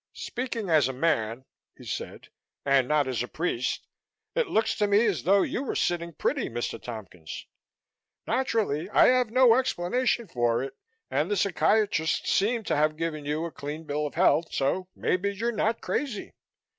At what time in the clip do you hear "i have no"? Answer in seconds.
8.89-9.53